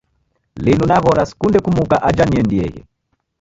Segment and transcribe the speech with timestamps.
[0.63, 2.81] Linu naghora sikunde kumuka aja niendieghe.